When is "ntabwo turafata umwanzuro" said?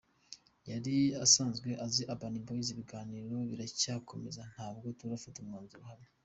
4.53-5.81